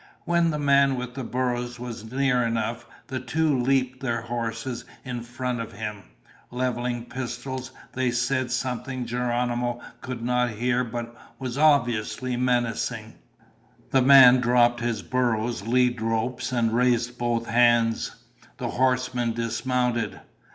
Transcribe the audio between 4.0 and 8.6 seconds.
horses in front of him. Leveling pistols, they said